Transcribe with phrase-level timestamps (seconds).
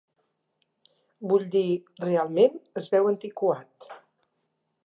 [1.33, 1.67] Vull dir,
[2.05, 3.93] realment es veu antiquat.